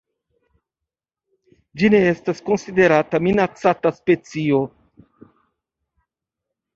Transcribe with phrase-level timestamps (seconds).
[1.81, 4.63] Ĝi ne estas konsiderata minacata specio.